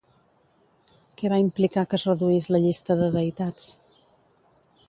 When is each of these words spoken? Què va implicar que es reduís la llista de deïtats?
Què 1.21 1.31
va 1.33 1.39
implicar 1.43 1.85
que 1.91 1.97
es 1.99 2.07
reduís 2.09 2.49
la 2.57 2.65
llista 2.65 2.99
de 3.03 3.11
deïtats? 3.19 3.73